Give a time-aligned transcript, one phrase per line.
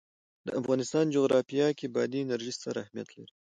[0.45, 3.27] د افغانستان جغرافیه کې بادي انرژي ستر اهمیت لري.